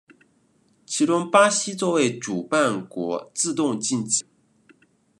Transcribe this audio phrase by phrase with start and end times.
[0.83, 4.25] 其中巴西作为主办国自动晋级。